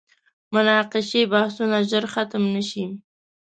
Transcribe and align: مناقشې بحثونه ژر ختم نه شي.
مناقشې 0.53 1.21
بحثونه 1.31 1.77
ژر 1.89 2.05
ختم 2.13 2.43
نه 2.55 2.61
شي. 2.69 2.85